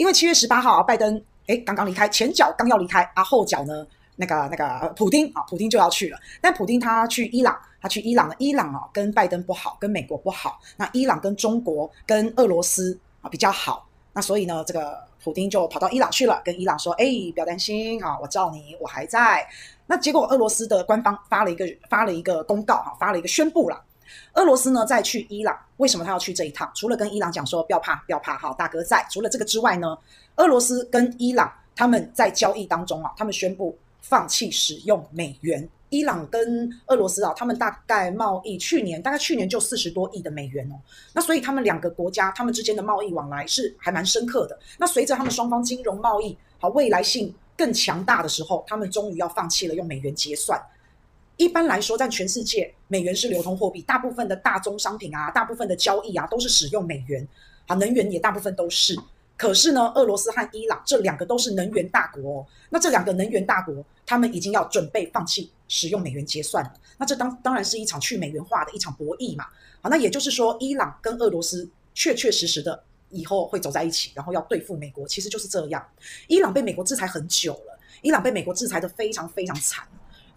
[0.00, 6.18] 因为七月十八号啊，拜登诶刚刚离开，前脚刚要离开啊，后脚呢那个那个普丁啊，普丁就要去了。
[6.40, 17.04] 但普丁他去伊朗，他去伊朗呢，伊朗啊跟拜登不好，跟美国不好，那伊朗跟中国跟俄罗斯啊比较好，那所以呢，这个普丁就跑到伊朗去了，跟伊朗说，哎，
[17.34, 19.46] 不要担心啊，我罩你，我还在。
[19.86, 23.78] 那结果俄罗斯的官方发了一个发了一个公告哈，发了一个宣布了。
[24.34, 26.70] 俄罗斯呢再去伊朗，为什么他要去这一趟？
[26.74, 29.06] 除了跟伊朗讲说不要怕不要怕哈，大哥在。
[29.10, 29.96] 除了这个之外呢，
[30.36, 35.68] 俄罗斯跟伊朗他们在交易当中啊，他们宣布放弃使用美元。
[35.88, 40.76] 伊朗跟俄罗斯啊，他们大概贸易去年大概去年就四十多亿的美元哦。
[41.12, 44.56] 那所以他们两个国家他们之间的贸易往来是还蛮深刻的。
[44.78, 50.60] 那随着他们双方金融贸易好未来性更强大的时候，他们终于要放弃了用美元结算。
[51.40, 57.26] 一般来说，在全世界，美元是流通货币，大部分的大宗商品啊，大部分的交易啊，都是使用美元。
[57.66, 58.94] 好，能源也大部分都是。
[59.38, 66.74] 可是呢，俄罗斯和伊朗这两个都是能源大国哦，那这两个能源大国，他们已经要准备放弃使用美元结算了。
[66.98, 69.46] 那这当当然是一场去美元化的一场博弈嘛。
[69.80, 75.82] 好，那也就是说，伊朗跟俄罗斯确确实实的以后会走在一起，然后要对付美国，其实就是这样。
[76.28, 79.88] 伊朗被美国制裁很久了，伊朗被美国制裁得非常非常惨。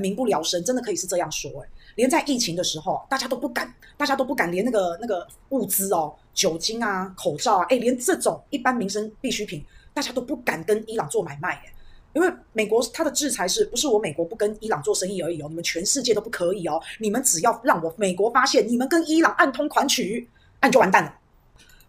[0.00, 11.72] 民不聊生，真的可以是这样说诶，连在疫情的时候，大家都不敢，大家都不敢，连那个那个物资哦，酒精啊、口罩啊，诶，连这种一般民生必需品，大家都不敢跟伊朗做买卖诶，
[12.14, 15.46] 因为美国它的制裁是不是我美国不跟伊朗做生意而已哦？
[15.48, 20.28] 你们全世界都不可以哦，你们只要让我美国发现你们跟伊朗暗通款曲，
[20.60, 21.14] 那你就完蛋了。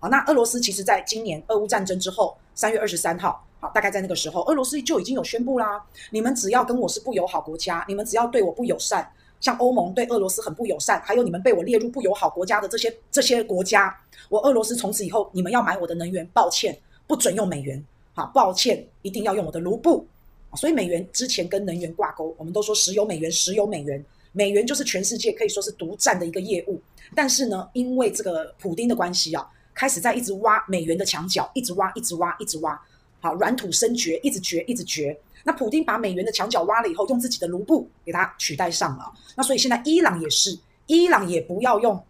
[0.00, 3.44] 好，那俄罗斯其实在今年俄乌战争之后，三月二十三号。
[3.60, 5.84] 好，大概在那个时候，俄罗斯就已经有宣布啦。
[6.10, 13.94] 你们只要跟我是不友好国家，你们只要对我不友善，像欧盟对俄罗斯很不友善，还有你们被我列入不友好国家的这些这些国家，
[14.28, 17.84] 我俄罗斯从此以后，你们要买我的能源，抱歉，不准用美元。
[18.14, 20.06] 好，抱歉，一定要用我的卢布。
[20.54, 26.80] 所以美元之前跟能源挂钩，我们都说石油美元，石油美元，美元就是全世界可以说是独占的一个业务。
[27.14, 32.80] 但是呢，因为这个普丁的关系啊，开始在一直挖美元的墙角，一直挖，一直挖，一直挖。
[33.28, 35.16] 啊，软土深掘，一直掘，一直掘。
[35.44, 39.12] 那普丁把美元的墙角挖了以后，用自己的卢布给它取代上了。
[39.36, 42.02] 那所以现在伊朗也是，伊朗也不要用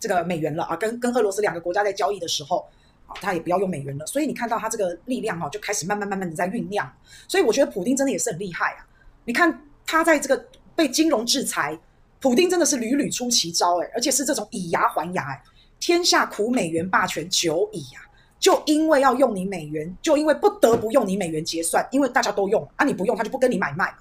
[0.00, 0.76] 这个美元了啊。
[0.76, 2.66] 跟跟俄罗斯两个国家在交易的时候，
[3.06, 4.06] 啊，他也不要用美元了。
[4.06, 6.90] 所以你看到他这个力量哈，就开始慢慢慢慢的在酝酿。
[7.28, 8.86] 所以我觉得普丁真的也是很厉害啊。
[9.24, 11.78] 你看他在这个被金融制裁，
[12.20, 15.40] 普丁真的是屡屡出奇招诶，而且是这种以牙还牙诶，
[15.78, 18.00] 天下苦美元霸权久矣呀。
[18.42, 23.94] 就因为要用你美元，就因为不得不用你美元结算，因为大家都用啊，你不用他就不跟你买卖，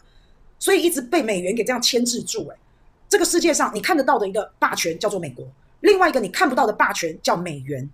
[0.58, 2.48] 所以一直被美元给这样牵制住。
[2.48, 2.58] 诶，
[3.08, 5.46] 这个世界上你看得到的一个霸权叫做美国，
[5.82, 7.88] 另外一个你看不到的霸权叫美元，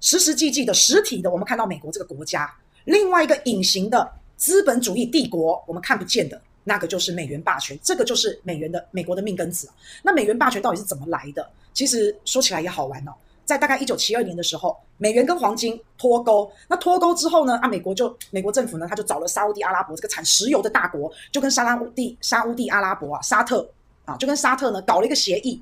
[0.00, 2.50] 实实际际的实体的我们看到美国这个国家，
[2.84, 9.68] 另外一个隐形的资本主义帝国我们看不见的那个就是美元霸权，这个就是美元的美国的命根子。
[10.02, 11.46] 那美元霸权到底是怎么来的？
[11.74, 13.12] 其实说起来也好玩哦。
[13.44, 16.50] 在大概一九七二年的时候，美元跟黄金脱钩。
[16.68, 17.58] 那脱钩之后呢？
[17.58, 23.68] 啊，美国就美国政府呢，他就找了沙乌地阿拉伯这个产石油的大国，就跟沙拉乌地沙乌地阿拉伯啊，沙特
[24.04, 25.60] 啊，就跟沙特呢搞了一个协议。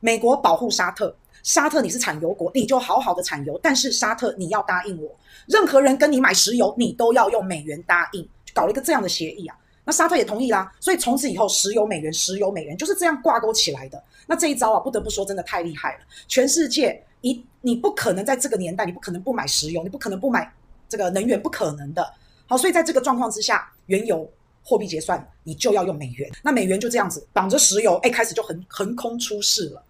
[0.00, 3.58] 美国保护沙特，沙特你是产油国，你就好好的产油。
[3.62, 5.10] 但是沙特你要答应我，
[5.46, 9.56] 任何人跟你买石油，你都要用美元答应，就搞了一个这样的协议啊。
[9.86, 14.02] 那沙特也同意啦，所以从此以后，石油美元，石油美元就是这样挂钩起来的。
[14.26, 17.02] 那这一招啊，不得不说真的太厉害了，全世界。
[17.24, 20.52] 你你不可能在这个年代，你不可能不买石油，你不可能不买
[20.90, 22.12] 这个能源，不可能的。
[22.46, 24.30] 好，所以在这个状况之下，原油
[24.62, 26.30] 货币结算，你就要用美元。
[26.42, 29.82] 那美元就这样子绑着石油，哎，开始就横横空出世了。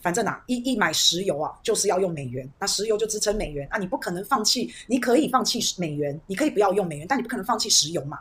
[0.00, 2.50] 反正啊，一一买石油啊，就是要用美元。
[2.58, 8.18] 那石油就支撑美元啊，你不可能放弃，你可以放弃美元，你可以不要用美元，但你不可能放弃石油嘛。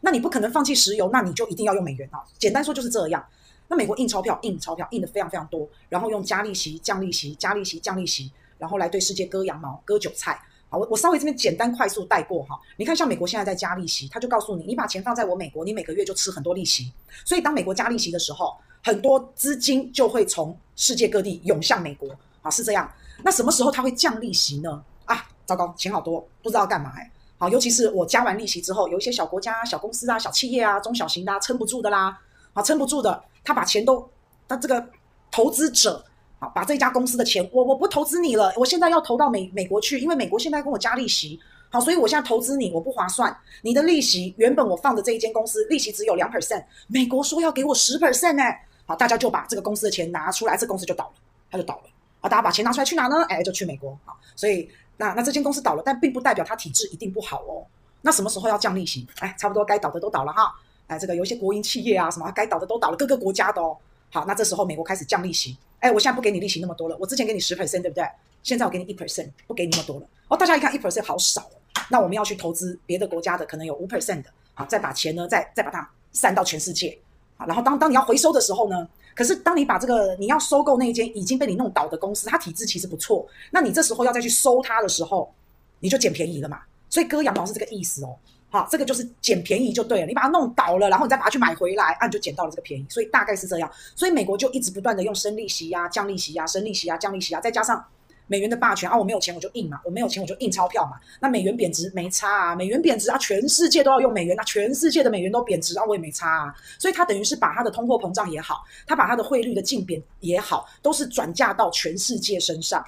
[0.00, 2.22] 那你不可能放弃石油，那你就一定要用美元啊。
[2.38, 3.24] 简单说就是这样。
[3.72, 10.38] 那美国印钞票，印钞票印得非常非常多，然后用加利息、降利息、加利息、降利息，然后来对世界割羊毛、割韭菜。
[10.68, 12.60] 好，我我稍微这边简单快速带过哈。
[12.76, 16.92] 你看，像美国现在在加利息，他就告诉你，你把钱放在我美国，你每个月就吃很多利息。
[17.24, 18.54] 所以当美国加利息的时候，
[18.84, 22.14] 很多资金就会从世界各地涌向美国。
[22.42, 22.92] 啊，是这样。
[23.24, 24.84] 那什么时候他会降利息呢？
[25.06, 27.10] 啊，糟糕，钱好多，不知道干嘛哎。
[27.38, 32.20] 好，尤其是我加完利息之后，有一些小国家、小公司啊、小企业啊、中小型的啊，撑不住的啦。
[32.52, 33.22] 啊，撑不住的。
[33.44, 34.08] 他把钱都，
[34.46, 34.84] 他这个
[35.30, 36.04] 投资者
[36.38, 41.40] 啊，把这家公司的钱，我我不投资你了，我现在要投到美美国去，因为美国现在跟我加利息，
[41.70, 43.36] 好，所以我现在投资你，我不划算。
[43.62, 48.42] 你的利息原本我放的这一间公司利息只有两 percent，美国说要给我十 percent 呢，
[48.86, 51.14] 好，大家就把这个公司的钱拿出来，这公司就倒了，
[51.50, 51.82] 他就倒了。
[52.20, 53.22] 啊，大家把钱拿出来去哪呢？
[53.28, 54.68] 哎，就去美国啊，所以。
[54.98, 57.66] 那那这间公司倒了，但并不代表它体制一定不好哦。
[58.02, 59.08] 那什么时候要降利息？
[59.18, 60.54] 哎，差不多该倒的都倒了哈。
[60.86, 63.76] 哎，这个有一些国营企业啊，什么该倒的都倒了，各个国家的哦。
[64.10, 65.56] 好，那这时候美国开始降利息。
[65.80, 68.04] 哎，我现在不给你利息那么多了，我之前给你十 percent 对不对？
[68.42, 70.06] 现在我给你一 percent，不给你那么多了。
[70.28, 71.48] 哦，大家一看一 percent 好少，
[71.88, 74.30] 那我们要去投资别的国家的，可能有五 percent 的。
[74.54, 76.98] 好，再把钱呢，再再把它散到全世界。
[77.36, 85.32] 好，然后当当你要回收的时候呢，可是当你把这个你要收购那一间已经被你弄倒的公司，它体质其实不错，那你这时候要再去收它的时候，
[85.80, 86.60] 你就捡便宜了嘛。
[86.90, 88.14] 所以割羊毛是这个意思哦。
[88.52, 90.06] 好，这个就是捡便宜就对了。
[90.06, 92.84] 你把它弄倒了，然后你再把它去买回来，啊，你就捡到了这个便宜。
[92.90, 93.72] 所以大概是这样。
[93.96, 97.82] 所以美国就一直不断的用升利息呀、降利息呀、升利息呀、降利息呀，再加上
[98.26, 100.98] 美元的霸权啊，我没有钱我就印嘛，我没有钱我就印钞票嘛。
[101.18, 106.54] 那美元贬值没差啊，美元贬值啊，全世界都要用美元，那全世界的美元都贬值啊，我也没差啊。
[106.78, 112.84] 所以它等于是把它的通货膨胀也好，它把它的汇率的竞贬也好，都是转嫁到全世界身上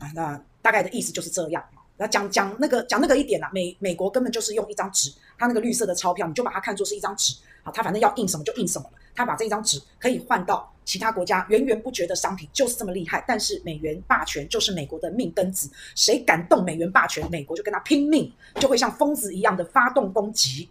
[0.00, 0.10] 啊。
[0.12, 1.62] 那大概的意思就是这样。
[1.98, 7.34] 那讲讲那个讲那个一点啊，美美国根本就是用一张纸，它那个绿色的钞票，你就把它看作是一张纸
[7.64, 8.98] 啊，它反正要印什么就印什么了。
[9.14, 13.24] 它把这一张纸可以换到其他国家源源不绝的商品，就是这么厉害。
[13.26, 20.68] 但是美元霸权就是美国的命根子，谁敢动美元霸权，美国就跟他拼命，就会像疯子一样的发动攻击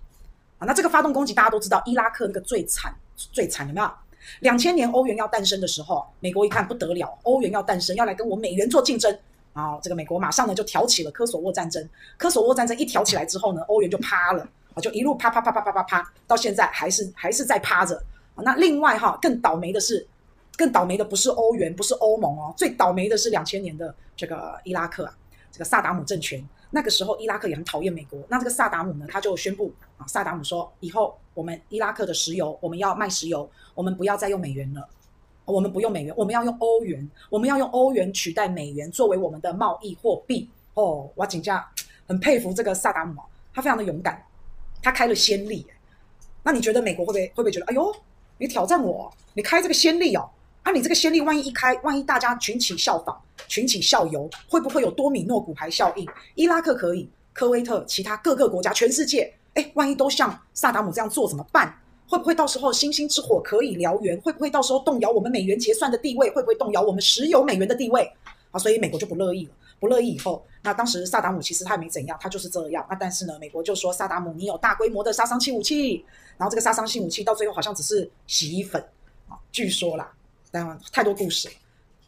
[0.60, 0.66] 啊。
[0.66, 3.92] 那这个发动攻击大家都知道，伊拉克那个最惨最惨，有没有？
[4.40, 9.20] 两千年欧元要诞生的时候，美国一看不得了，欧元要诞生，要来跟我美元做竞争。
[9.58, 11.90] 啊，这个美国马上呢就挑起了科索沃战争。
[12.16, 18.00] 科索沃战争一挑起来之后呢，欧元就趴了啊，就一路趴趴趴趴趴趴趴，到现在还是还是在趴着。
[18.36, 20.08] 那另外哈，更倒霉的是，
[20.56, 25.18] 更倒霉的不是欧元，不是欧盟哦，最倒霉的是两千年的这个伊拉克啊，
[25.52, 26.48] 这个萨达姆政权。
[26.70, 34.88] 那个时候伊拉克也很讨厌美国，那这个萨达姆呢，他就宣布啊，萨达姆说以后我们伊拉克的石油，我们要卖石油，我们不要再用美元了。
[35.54, 37.10] 我们不用美元，我们要用欧元。
[37.30, 40.50] 我们要用欧元取代美元作为我们的贸易货币。
[40.74, 41.66] 哦，我请假
[42.06, 43.22] 很佩服这个萨达姆，
[43.54, 44.22] 他非常的勇敢，
[44.82, 45.66] 他开了先例。
[46.44, 47.96] 那你觉得美国会不会会不会觉得，哎呦，
[48.38, 50.30] 你挑战我，你开这个先例哦？
[50.64, 53.18] 啊，你这个先例万一一开，万一大家群起效仿，
[53.48, 56.06] 群起效尤，会不会有多米诺骨牌效应？
[56.36, 61.74] 伊拉克可以，科威特，其他各个国家，全世界，哎，万一都像萨达姆这样做怎么办？
[62.10, 64.20] 会不会到时候星星之火可以燎原？
[64.22, 66.30] 会不会到时候动摇我们美元结算的地位？
[66.32, 68.10] 会不会动摇我们石油美元的地位？
[68.52, 69.52] 啊，所以美国就不乐意了。
[69.80, 72.84] 不乐意以后，那当时萨达姆其实他也没怎样，他就是这样。
[72.90, 76.04] 那但是呢，美国就说萨达姆你有大规模的杀伤性武器，
[76.38, 78.84] 然后这个杀伤性武器到最后好像只是洗衣粉
[79.30, 80.12] 啊，据说啦，
[80.50, 81.48] 当然太多故事。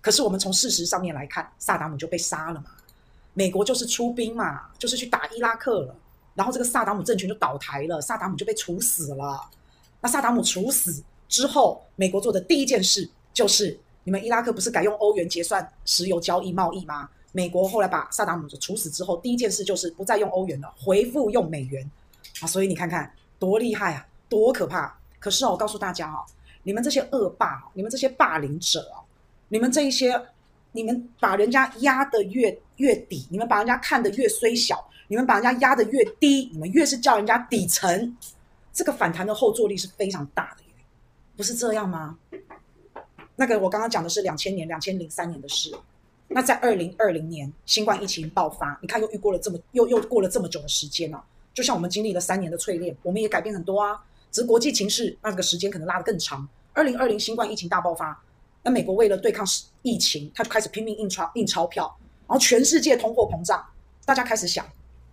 [0.02, 2.72] 可是我们从事实上面来看，萨达姆就被杀了嘛，
[3.34, 5.96] 美国就是出兵嘛，就是去打伊拉克了，
[6.34, 9.48] 然后这个萨达姆政权就倒台了，萨达姆就被处死了。
[10.02, 17.10] 那萨达姆处死之后，美国做的第一件事就是，你们伊拉克不是改用欧元结算石油交易贸易吗？
[17.32, 21.90] 美国后来把萨达姆处死之后，第一件事就是不再用欧元了，回复用美元
[22.42, 22.48] 啊！
[22.48, 24.98] 所以你看看多厉害啊，多可怕！
[25.20, 26.26] 可是哦，我告诉大家哦，
[26.64, 28.84] 你们这些恶霸，你们这些霸凌者，
[29.50, 30.20] 你们这一些，
[30.72, 38.18] 你们把人家压得越越底，你们把人家看得越衰小，你们把人家压得越低，你们越是叫人家底层。
[38.80, 40.74] 这个反弹的后坐力是非常大的耶，
[41.36, 42.18] 不是这样吗？
[43.36, 45.78] 那个我刚刚讲的是两千年、两千零三年的事。
[46.30, 51.22] 那在二零二零年新冠疫情爆发，你看又遇过了这么又又过了这么久的时间了。
[51.54, 54.02] 就像我们经历了三年的淬炼，我们也改变很多啊。
[54.32, 56.48] 只是国际情势那个时间可能拉得更长。
[56.72, 58.18] 二零二零新冠疫情大爆发，
[58.64, 59.46] 那美国为了对抗
[59.82, 61.94] 疫情，他就开始拼命印钞印钞票，
[62.30, 63.62] 然后全世界通货膨胀，
[64.06, 64.66] 大家开始想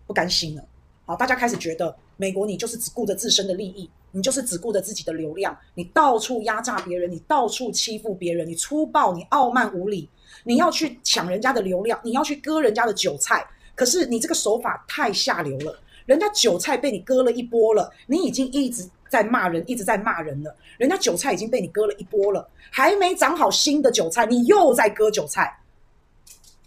[0.06, 0.64] 不甘心了。
[1.08, 10.08] 好，大家开始觉得美国你就是只顾着自身的利益，你就是只顾着自己的流量，你到处压榨别人，你到处欺负别人，你粗暴，你傲慢无礼，
[10.42, 13.46] 你要去抢人家的流量，你要去割人家的韭菜。
[13.76, 25.56] 可是你这个手法太下流了，人家韭菜被你割了一波了，你已经一直在骂人，一直在骂人了，人家韭菜已经被你割了一波了，还没长好新的韭菜，你又在割韭菜，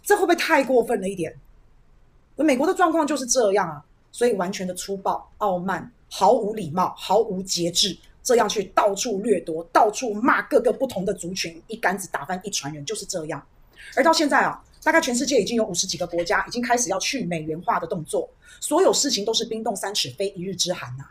[0.02, 1.36] 这会不会太过分了一点？
[2.36, 3.84] 美国的状况就是这样啊。
[4.12, 13.44] 所以完全的粗暴、傲慢、毫无礼貌、毫无节制，这样去到处掠夺、到处骂各个不同的族群，一竿子打翻一船人，就是这样。
[13.96, 18.28] 而到现在啊，大概全世界已经有五十几个国家已经开始要去美元化的动作，
[18.60, 21.04] 所有事情都是冰冻三尺非一日之寒呐、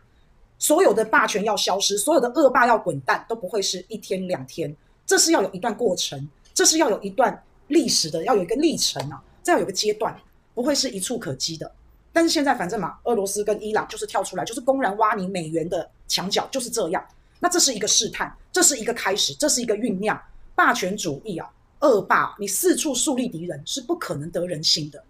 [0.58, 4.74] 所有的霸权要消失，所有的恶霸要滚蛋，都不会是一天两天，
[5.06, 10.16] 这是要有一段过程，这是要有一段历史的，要有一个历程啊，这要有个阶段，
[10.54, 11.70] 不会是一蹴可及的。
[12.12, 17.06] 但是现在反正嘛，俄罗斯跟伊朗就是跳出来，就是公然挖你美元的墙角，就是这样。
[17.40, 20.20] 那这是一个试探，这是一个开始，这是一个酝酿。
[20.56, 21.50] 霸权主义啊，
[21.80, 25.02] 恶霸，你四处树立敌人是不可能得人心的。